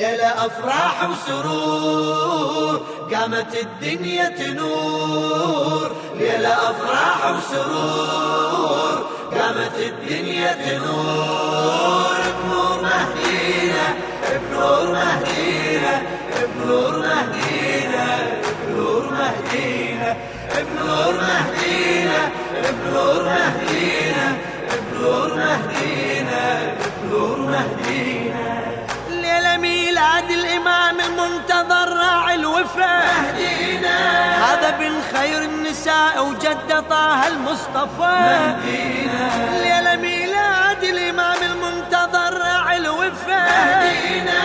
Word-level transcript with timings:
ليلة 0.00 0.46
أفراح 0.46 1.10
وسرور 1.10 2.80
قامت 3.14 3.54
الدنيا 3.54 4.28
تنور. 4.28 5.90
ليلة 6.14 6.54
أفراح 6.70 7.34
وسرور 7.36 9.06
قامت 9.32 9.76
الدنيا 9.76 10.52
تنور. 10.52 12.20
بنور 12.50 12.82
مهدينا 12.82 13.86
بنور 14.30 14.92
مهدينا 14.92 15.69
مهدينا 32.78 33.98
هذا 34.44 34.70
بن 34.70 34.92
خير 35.12 35.42
النساء 35.42 36.24
وجد 36.26 36.84
طه 36.90 37.26
المصطفى. 37.26 38.16
مهدينا 38.30 39.30
ليلة 39.62 39.96
ميلاد 39.96 40.82
الإمام 40.82 41.42
المنتظر 41.42 42.42
الوفا 42.76 43.42
مهدينا 43.50 44.40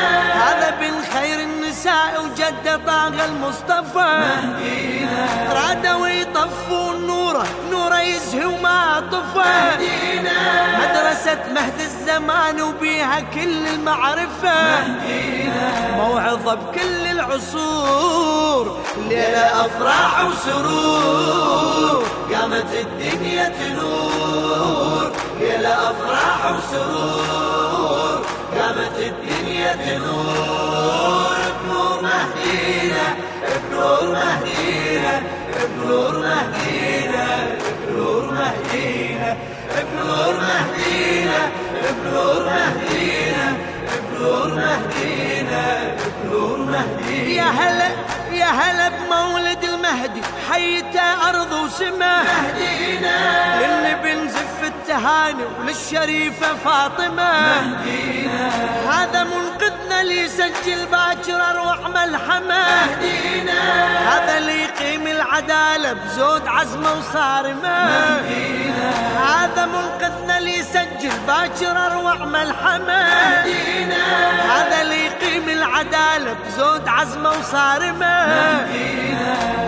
هذا 0.45 0.69
بن 0.79 0.93
خير 1.13 1.39
النساء 1.39 2.23
وجد 2.23 2.85
طه 2.85 3.25
المصطفى. 3.25 4.19
مهدينا 4.19 5.27
رادوا 5.53 6.07
يطفون 6.07 7.04
نوره 7.35 7.47
نوره 7.71 8.01
يزهي 8.01 8.45
وما 8.45 9.03
طفى 9.11 9.55
مدرسة 10.79 11.53
مهد 11.53 11.79
الزمان 11.79 12.61
وبيها 12.61 13.19
كل 13.19 13.67
المعرفة. 13.67 14.87
موعظة 15.97 16.53
بكل 16.53 17.07
العصور. 17.11 18.79
ليلة 19.09 19.65
أفراح 19.65 20.25
وسرور. 20.25 22.03
قامت 22.33 22.71
الدنيا 22.73 23.49
تنور. 23.49 25.11
ليلة 25.39 25.73
أفراح 25.73 26.39
وسرور. 26.55 28.17
قامت 28.59 28.97
الدنيا 28.97 29.73
تنور. 29.73 31.35
بنور 31.63 32.01
مهدينا 32.01 33.07
بنور 33.69 34.03
مهدينا 34.11 35.13
بنور 35.77 36.13
مهدينا. 36.17 37.14
بنور 42.15 42.43
مهدينا 42.43 43.57
بنور 44.11 44.47
مهدينا 44.47 45.95
بنور 46.23 46.57
مهدينا 46.57 47.29
يا 47.29 47.43
هلا 47.43 47.87
يا 48.31 48.45
هلا 48.45 48.89
بمولد 48.89 49.63
المهدي 49.63 50.21
حيته 50.51 51.29
أرض 51.29 51.51
وسماء. 51.51 52.23
مهدينا. 52.23 53.17
للي 53.59 53.95
بنزف 54.03 54.63
التهاني 54.63 55.43
وللشريفة 55.59 56.55
فاطمة. 56.65 57.31
مهدينا. 57.41 58.49
هذا 58.91 59.23
منقذنا 59.23 60.01
اللي 60.01 60.19
يسجل 60.19 60.85
باكر 60.91 61.41
أروع 61.51 61.87
ملحمة. 61.87 62.03
اللي 62.03 62.64
العدالة 65.35 65.93
بزود 65.93 66.47
عزمه 66.47 66.93
وصارمة 66.93 67.85
هذا 69.17 69.65
منقذنا 69.65 70.37
اللي 70.37 70.59
يسجل 70.59 71.11
باكر 71.27 71.71
أروع 71.71 72.15
ملحمة. 72.15 73.03
هذا 74.51 74.81
اللي 74.81 75.05
يقيم 75.05 75.49
العدالة 75.49 76.35
بزود 76.47 76.87
عزمه 76.87 77.29
وصارمة 77.29 78.25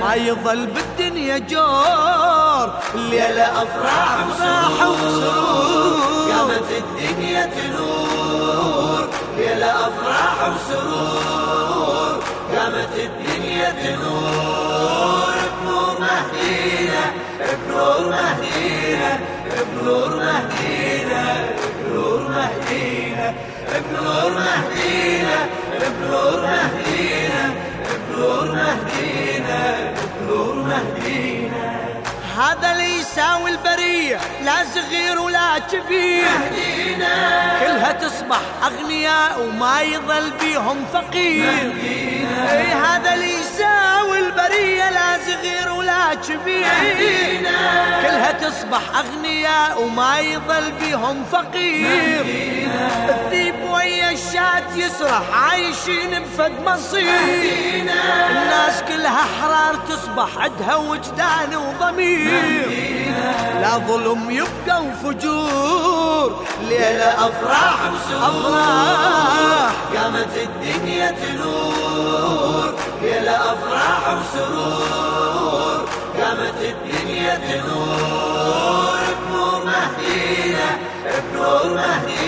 ما 0.02 0.16
يظل 0.16 0.66
بالدنيا 0.66 1.38
جور 1.38 2.74
ليلة 2.96 3.64
أفراح 3.64 4.18
راحة 4.42 4.90
وسرور. 4.90 6.32
قامت 6.32 6.72
الدنيا 6.78 7.46
تنور 7.46 9.10
ليلة 9.38 9.72
أفراح 9.72 10.50
وسرور. 10.50 12.24
قامت 12.56 12.94
الدنيا 12.96 13.70
تنور. 13.70 14.67
مهدينا 16.18 17.12
بنور 17.40 18.10
مهدينا 18.10 19.20
بنور 19.82 20.10
مهدينا 20.10 21.46
بنور 21.86 22.20
مهدينا 22.30 23.34
بنور 23.92 24.32
مهدينا 24.32 25.38
بنور 25.80 26.42
مهدينا 26.42 27.54
بنور 28.10 28.46
مهدينا 28.46 29.94
بنور 30.22 30.56
مهدينا 30.56 31.78
هذا 32.38 32.72
اللي 32.72 33.00
يساوي 33.00 33.52
البرية 33.52 34.20
لا 34.44 34.56
صغير 34.76 35.20
ولا 35.20 35.60
كبير. 35.60 36.24
مهدينا 36.24 37.16
كلها 37.60 37.92
تصبح 37.92 38.40
أغنياء 38.64 39.42
وما 39.42 39.82
يظل 39.82 40.32
بيهم 40.42 40.86
فقير. 40.94 41.74
إي 42.52 42.72
هذا 42.74 43.14
اللي 43.14 43.34
يساوي 43.78 44.20
البرية 44.20 44.90
لا 44.90 45.18
صغير 45.26 45.72
ولا 45.72 46.14
كبير. 46.14 46.64
كلها 48.02 48.32
تصبح 48.32 48.82
أغنياء 48.98 49.84
وما 49.84 50.20
يظل 50.20 50.72
بيهم 50.72 51.24
فقير. 51.32 52.26
الذيب 53.10 53.56
ويا 53.72 53.97
الشات 54.18 54.76
يسرح 54.76 55.22
عايشين 55.34 56.20
بفد 56.24 56.52
مصير. 56.66 57.10
الناس 58.30 58.84
كلها 58.88 59.26
حرار 59.42 59.76
تصبح 59.90 60.38
عدها 60.38 60.76
وجدان 60.76 61.56
وضمير. 61.56 62.70
لا 63.62 63.78
ظلم 63.88 64.30
يبقى 64.30 64.84
وفجور. 64.84 66.46
ليلة 66.62 67.10
أفراح 67.28 67.80
وسرور. 67.94 69.72
قامت 69.96 70.34
الدنيا 70.36 71.12
تنور. 71.12 72.74
ليلة 73.02 73.36
أفراح 73.36 74.18
وسرور. 74.18 75.86
قامت 76.22 76.60
الدنيا 76.62 77.36
تنور. 77.36 79.00
بنور 79.30 79.66
مهدينا 79.66 80.70
بنور 81.06 81.66
مهدينا. 81.76 82.27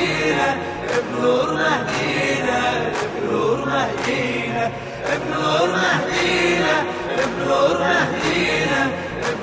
بنور 5.18 5.70
مهدينا 5.72 6.84
بنور 7.18 7.78
مهدينا 7.80 8.92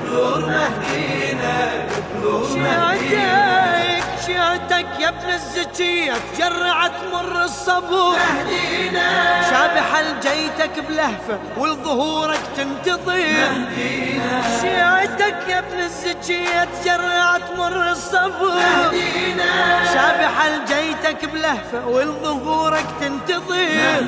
بنور 0.04 0.38
مهدينا 0.46 1.86
بنور 2.14 2.48
مهدينا 2.56 3.96
شيعتك 4.26 4.86
يا 5.00 5.08
ابن 5.08 5.30
الزكية 5.30 6.12
تجرعت 6.34 6.92
مر 7.12 7.44
الصبور. 7.44 8.16
مهدينا 8.18 9.42
شابح 9.50 9.96
الجيتك 9.98 10.84
بلهفة 10.88 11.38
ولظهورك 11.56 12.40
تنتظر 12.56 13.16
شيعتك 14.60 15.36
يا 15.48 15.58
ابن 15.58 15.78
الزكية 15.80 16.64
تجرعت 16.64 17.42
مر 17.58 17.90
الصبور 17.90 18.54
مهدينا 18.54 19.84
شابح 19.94 20.44
الجيتك 21.06 21.30
بلهفة 21.30 21.86
ولظهورك 21.86 22.86
تنتظر. 23.00 24.06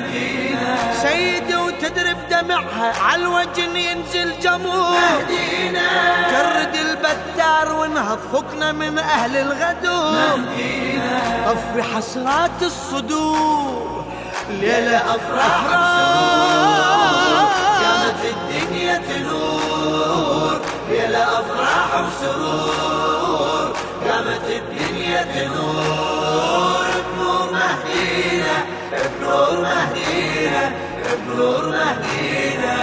سيدي 1.01 1.55
وتدري 1.55 2.13
بدمعها 2.13 2.93
على 3.03 3.21
الوجن 3.21 3.75
ينزل 3.75 4.39
جمور 4.39 4.99
مهدينا. 4.99 5.89
جرد 6.31 6.75
البتار 6.75 7.73
ونهض 7.73 8.19
فكنا 8.33 8.71
من 8.71 8.97
أهل 8.97 9.37
الغدور. 9.37 10.39
طفي 11.45 11.83
حسرات 11.83 12.61
الصدور. 12.61 14.05
ليلة 14.49 14.97
أفراح 14.97 15.63
وسرور. 15.65 16.19
قامت 17.81 18.23
الدنيا 18.25 18.95
تنور. 18.97 20.61
ليلة 20.89 21.23
أفراح 21.23 21.89
وسرور. 22.01 23.73
قامت 24.09 24.47
الدنيا 24.49 25.21
تنور. 25.23 25.88
بنور 31.33 31.69
مهدينا 31.69 32.75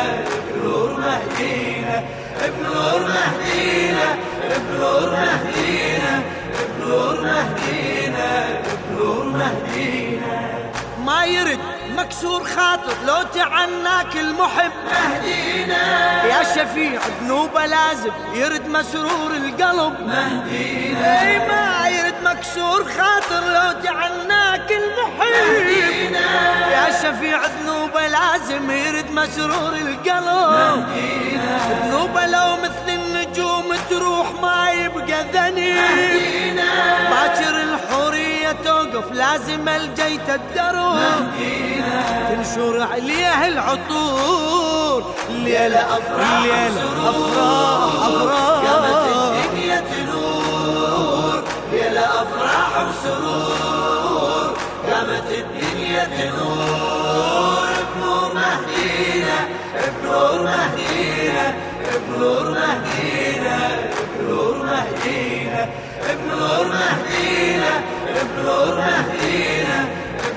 بنور 0.54 0.90
مهدينا 1.00 2.02
بنور 2.58 3.00
مهدينا 3.00 4.16
بنور 4.70 5.10
مهدينا 5.10 6.22
بنور 6.78 7.20
مهدينا 7.20 8.44
بنور 8.90 9.24
مهدينا 9.24 10.36
ما 11.04 11.24
يرد 11.24 11.58
مكسور 11.96 12.44
خاطر 12.44 12.94
لو 13.06 13.22
تعناك 13.34 14.16
المحب. 14.16 14.72
مهدينا. 14.92 16.24
يا 16.24 16.42
شفيع 16.42 17.00
ذنوبه 17.20 17.66
لازم 17.66 18.10
يرد 18.34 18.68
مسرور 18.68 19.30
القلب. 19.36 19.94
مهدينا. 20.00 21.22
اي 21.22 21.38
ما 21.38 21.88
يرد 21.88 22.14
مكسور 22.24 22.84
خاطر 22.84 23.40
لو 23.46 23.82
جعلناك 23.82 24.72
المحيط 24.72 25.66
يا 25.78 25.85
شفيع 27.06 27.40
ذنوبه 27.46 28.06
لازم 28.06 28.70
يرد 28.70 29.10
مسرور 29.10 29.72
القلب 29.74 30.86
ذنوبه 31.84 32.26
لو 32.26 32.56
مثل 32.56 32.88
النجوم 32.88 33.74
تروح 33.90 34.26
ما 34.42 34.70
يبقى 34.70 35.22
ذنب. 35.32 36.56
باكر 37.10 37.62
الحورية 37.62 38.52
توقف 38.64 39.12
لازم 39.12 39.68
الجيت 39.68 40.28
الدرب 40.30 41.28
تنشر 42.28 42.88
عليه 42.92 43.48
العطور. 43.48 45.14
الليلة 45.30 45.80
أفراح 45.80 46.30
الليلة 46.30 47.10
أفراح 47.10 48.06
أفراح. 48.06 48.64
قامت 48.64 49.06
الدنيا 49.14 49.80
تنور. 49.80 51.44
ليلة 51.72 52.04
أفراح 52.04 52.86
وسرور 52.88 54.56
قامت 54.90 55.30
الدنيا 55.30 56.04
تنور. 56.04 56.95
بنور 60.16 60.42
مهدينا 60.42 61.54
بنور 62.08 62.50
مهدينا 62.50 63.58
بنور 64.18 64.56
مهدينا 64.64 65.68
بنور 66.08 66.68
مهدينا 66.68 67.72
بنور 68.34 68.76
مهدينا 68.76 69.88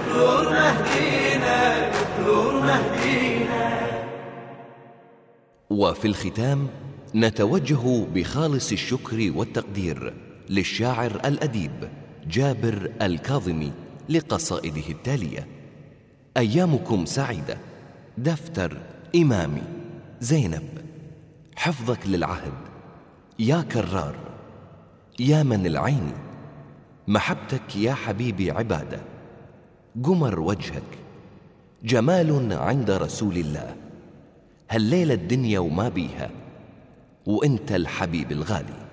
بنور 0.07 0.49
مهدينا 0.49 1.91
بنور 2.17 2.61
مهدينا 2.61 3.89
وفي 5.69 6.07
الختام 6.07 6.67
نتوجه 7.15 8.05
بخالص 8.13 8.71
الشكر 8.71 9.31
والتقدير 9.35 10.13
للشاعر 10.49 11.11
الأديب 11.25 11.89
جابر 12.27 12.91
الكاظمي 13.01 13.71
لقصائده 14.09 14.89
التالية. 14.89 15.47
أيامكم 16.37 17.05
سعيدة. 17.05 17.57
دفتر 18.17 18.77
إمامي. 19.15 19.61
زينب 20.21 20.69
حفظك 21.55 22.07
للعهد. 22.07 22.53
يا 23.39 23.61
كرار 23.61 24.15
يا 25.19 25.43
من 25.43 25.65
العين. 25.65 26.11
محبتك 27.07 27.75
يا 27.75 27.93
حبيبي 27.93 28.51
عبادة. 28.51 29.01
قمر 30.03 30.39
وجهك. 30.39 30.83
جمال 31.83 32.53
عند 32.53 32.91
رسول 32.91 33.37
الله. 33.37 33.75
هالليلة 34.69 35.13
الدنيا 35.13 35.59
وما 35.59 35.89
بيها. 35.89 36.29
وإنت 37.25 37.71
الحبيب 37.71 38.31
الغالي. 38.31 38.87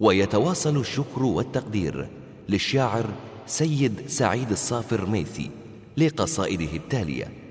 ويتواصل 0.00 0.76
الشكر 0.76 1.22
والتقدير 1.22 2.08
للشاعر 2.48 3.06
سيد 3.46 4.00
سعيد 4.06 4.50
الصافر 4.50 5.06
ميثي 5.06 5.50
لقصائده 5.96 6.76
التالية. 6.76 7.41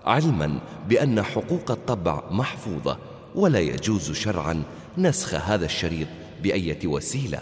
علما 0.04 0.58
بأن 0.88 1.22
حقوق 1.22 1.70
الطبع 1.70 2.22
محفوظة 2.30 2.98
ولا 3.34 3.60
يجوز 3.60 4.12
شرعا 4.12 4.62
نسخ 4.98 5.34
هذا 5.34 5.64
الشريط 5.64 6.08
بأية 6.42 6.86
وسيلة. 6.86 7.38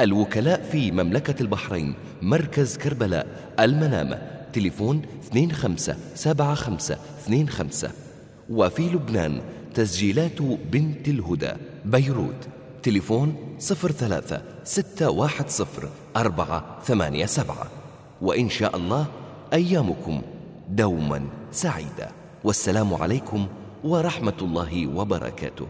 الوكلاء 0.00 0.68
في 0.72 0.90
مملكة 0.90 1.42
البحرين 1.42 1.94
مركز 2.22 2.76
كربلاء 2.76 3.54
المنامة 3.60 4.22
تليفون 4.52 5.02
257525 5.34 7.90
وفي 8.50 8.82
لبنان 8.82 9.40
تسجيلات 9.74 10.42
بنت 10.42 11.08
الهدى 11.08 11.52
بيروت. 11.84 12.48
تليفون 12.84 13.56
03 13.58 14.42
610 14.64 15.90
487 16.16 17.56
وإن 18.22 18.48
شاء 18.48 18.76
الله 18.76 19.06
أيامكم 19.52 20.22
دوما 20.68 21.26
سعيدة. 21.52 22.08
والسلام 22.44 22.94
عليكم 22.94 23.46
ورحمة 23.84 24.38
الله 24.42 24.86
وبركاته. 24.86 25.66